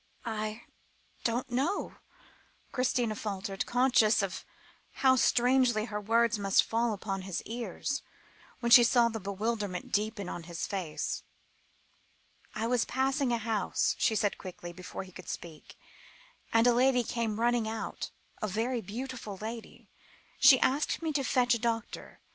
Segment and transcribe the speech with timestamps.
[0.25, 0.63] "I
[1.23, 1.97] don't know,"
[2.71, 4.43] Christina faltered, conscious of
[4.93, 8.01] how strangely her words must fall upon his ears,
[8.61, 11.21] when she saw the bewilderment deepen on his face.
[12.55, 15.77] "I was passing a house," she said quickly, before he could speak,
[16.51, 18.09] "and a lady came running out
[18.41, 19.87] a very beautiful lady.
[20.39, 22.21] She asked me to fetch a doctor.